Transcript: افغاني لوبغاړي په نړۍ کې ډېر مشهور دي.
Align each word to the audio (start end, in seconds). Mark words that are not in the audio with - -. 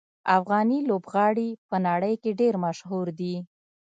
افغاني 0.37 0.79
لوبغاړي 0.89 1.49
په 1.69 1.77
نړۍ 1.87 2.13
کې 2.23 2.31
ډېر 2.41 2.53
مشهور 2.65 3.07
دي. 3.19 3.35